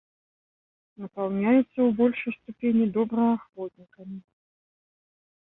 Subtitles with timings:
[1.01, 4.17] Напаўняецца ў большай ступені добраахвотнікамі.